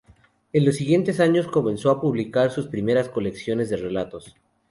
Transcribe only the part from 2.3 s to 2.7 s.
sus